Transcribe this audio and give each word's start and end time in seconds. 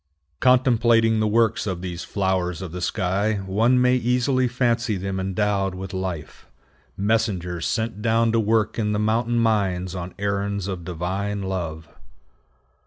Contemplating 0.39 1.19
the 1.19 1.27
works 1.27 1.67
of 1.67 1.83
these 1.83 2.03
flowers 2.03 2.63
of 2.63 2.71
the 2.71 2.81
sky, 2.81 3.33
one 3.45 3.79
may 3.79 3.95
easily 3.97 4.47
fancy 4.47 4.97
them 4.97 5.19
endowed 5.19 5.75
with 5.75 5.93
life: 5.93 6.47
messengers 6.97 7.67
sent 7.67 8.01
down 8.01 8.31
to 8.31 8.39
work 8.39 8.79
in 8.79 8.93
the 8.93 8.99
mountain 8.99 9.37
mines 9.37 9.93
on 9.93 10.15
errands 10.17 10.67
of 10.67 10.83
divine 10.83 11.43
love. 11.43 11.87